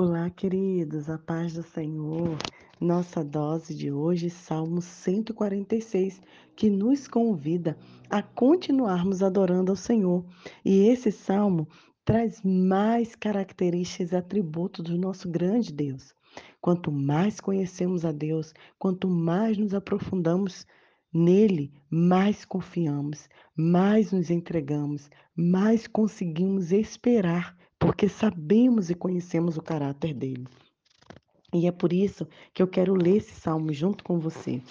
[0.00, 2.38] Olá, queridos, a paz do Senhor.
[2.80, 6.22] Nossa dose de hoje, Salmo 146,
[6.54, 7.76] que nos convida
[8.08, 10.24] a continuarmos adorando ao Senhor.
[10.64, 11.66] E esse salmo
[12.04, 16.14] traz mais características e atributos do nosso grande Deus.
[16.60, 20.64] Quanto mais conhecemos a Deus, quanto mais nos aprofundamos
[21.12, 30.12] nele, mais confiamos, mais nos entregamos, mais conseguimos esperar porque sabemos e conhecemos o caráter
[30.12, 30.46] dele.
[31.54, 34.62] E é por isso que eu quero ler esse salmo junto com você.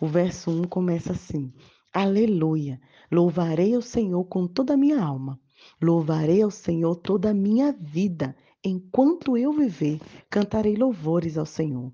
[0.00, 1.52] O verso 1 começa assim:
[1.92, 2.80] Aleluia!
[3.10, 5.38] Louvarei ao Senhor com toda a minha alma.
[5.80, 8.34] Louvarei ao Senhor toda a minha vida.
[8.64, 10.00] Enquanto eu viver,
[10.30, 11.92] cantarei louvores ao Senhor.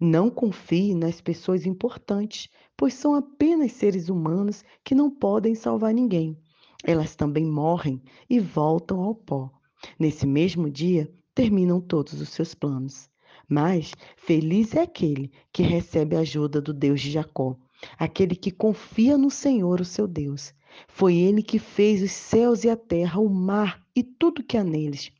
[0.00, 6.38] Não confie nas pessoas importantes, pois são apenas seres humanos que não podem salvar ninguém.
[6.82, 9.50] Elas também morrem e voltam ao pó.
[9.98, 13.08] Nesse mesmo dia, terminam todos os seus planos.
[13.48, 17.56] Mas feliz é aquele que recebe a ajuda do Deus de Jacó,
[17.98, 20.54] aquele que confia no Senhor, o seu Deus.
[20.88, 24.64] Foi ele que fez os céus e a terra, o mar e tudo que há
[24.64, 25.10] neles.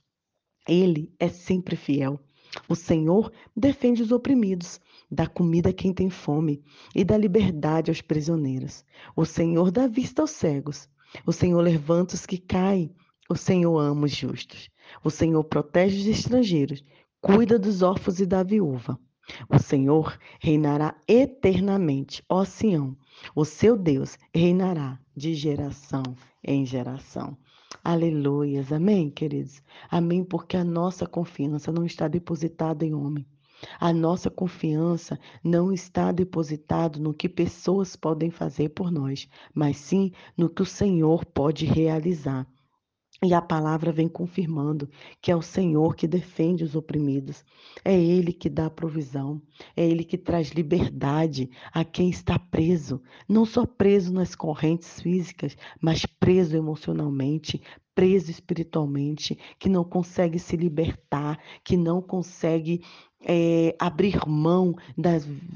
[0.67, 2.19] Ele é sempre fiel.
[2.69, 6.63] O Senhor defende os oprimidos, dá comida a quem tem fome
[6.95, 8.85] e dá liberdade aos prisioneiros.
[9.15, 10.89] O Senhor dá vista aos cegos.
[11.27, 12.95] O Senhor levanta os que caem
[13.29, 14.71] o Senhor ama os justos.
[15.03, 16.85] O Senhor protege os estrangeiros,
[17.21, 18.99] cuida dos órfãos e da viúva.
[19.49, 22.97] O Senhor reinará eternamente, ó Sião.
[23.35, 26.03] O seu Deus reinará de geração
[26.43, 27.37] em geração.
[27.83, 28.71] Aleluias.
[28.71, 29.63] Amém, queridos?
[29.91, 33.27] Amém, porque a nossa confiança não está depositada em homem.
[33.81, 40.13] A nossa confiança não está depositada no que pessoas podem fazer por nós, mas sim
[40.37, 42.47] no que o Senhor pode realizar.
[43.23, 44.89] E a palavra vem confirmando
[45.21, 47.45] que é o Senhor que defende os oprimidos,
[47.85, 49.41] é Ele que dá provisão,
[49.77, 55.57] é Ele que traz liberdade a quem está preso, não só preso nas correntes físicas,
[55.81, 57.63] mas preso emocionalmente,
[57.95, 62.83] preso espiritualmente, que não consegue se libertar, que não consegue
[63.21, 65.13] é, abrir mão da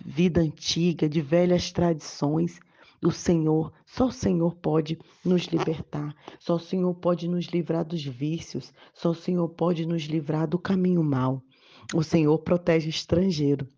[0.06, 2.60] vida antiga, de velhas tradições.
[3.04, 8.04] O Senhor, só o Senhor pode nos libertar, só o Senhor pode nos livrar dos
[8.04, 11.40] vícios, só o Senhor pode nos livrar do caminho mau.
[11.94, 13.68] O Senhor protege o estrangeiro.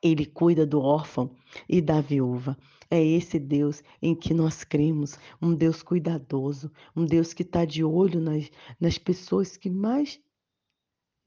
[0.00, 1.34] Ele cuida do órfão
[1.68, 2.56] e da viúva.
[2.88, 7.82] É esse Deus em que nós cremos, um Deus cuidadoso, um Deus que está de
[7.82, 10.20] olho nas, nas pessoas que mais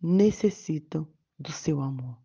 [0.01, 1.07] necessitam
[1.37, 2.17] do seu amor.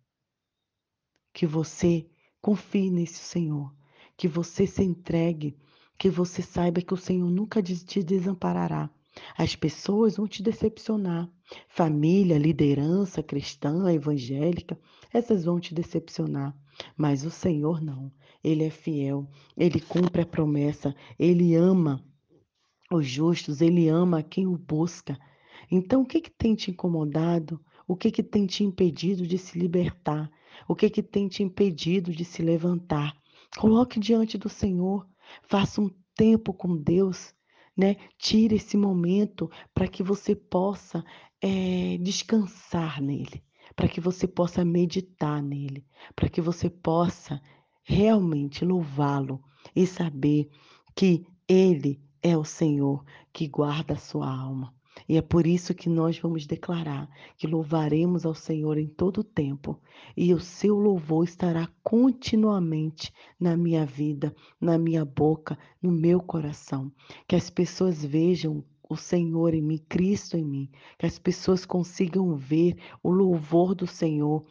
[1.32, 2.08] Que você
[2.40, 3.74] confie nesse Senhor
[4.20, 5.56] que você se entregue,
[5.96, 8.90] que você saiba que o Senhor nunca te desamparará.
[9.34, 11.26] As pessoas vão te decepcionar.
[11.66, 14.78] Família, liderança cristã, evangélica,
[15.10, 16.54] essas vão te decepcionar.
[16.94, 18.12] Mas o Senhor não.
[18.44, 19.26] Ele é fiel.
[19.56, 20.94] Ele cumpre a promessa.
[21.18, 22.04] Ele ama
[22.92, 23.62] os justos.
[23.62, 25.18] Ele ama quem o busca.
[25.70, 27.58] Então, o que, que tem te incomodado?
[27.88, 30.30] O que, que tem te impedido de se libertar?
[30.68, 33.18] O que, que tem te impedido de se levantar?
[33.58, 35.06] Coloque diante do Senhor,
[35.42, 37.34] faça um tempo com Deus,
[37.76, 37.96] né?
[38.18, 41.04] Tire esse momento para que você possa
[41.40, 43.42] é, descansar nele,
[43.74, 47.40] para que você possa meditar nele, para que você possa
[47.82, 49.42] realmente louvá-lo
[49.74, 50.48] e saber
[50.94, 54.74] que ele é o Senhor que guarda a sua alma.
[55.08, 59.24] E é por isso que nós vamos declarar que louvaremos ao Senhor em todo o
[59.24, 59.80] tempo,
[60.16, 66.92] e o seu louvor estará continuamente na minha vida, na minha boca, no meu coração.
[67.26, 72.34] Que as pessoas vejam o Senhor em mim, Cristo em mim, que as pessoas consigam
[72.36, 74.44] ver o louvor do Senhor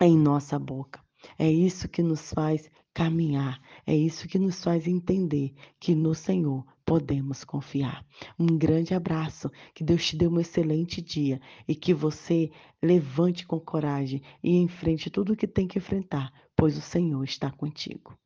[0.00, 1.00] em nossa boca.
[1.38, 6.64] É isso que nos faz caminhar, é isso que nos faz entender que no Senhor
[6.84, 8.04] podemos confiar.
[8.38, 12.50] Um grande abraço, que Deus te dê um excelente dia e que você
[12.82, 17.50] levante com coragem e enfrente tudo o que tem que enfrentar, pois o Senhor está
[17.50, 18.18] contigo.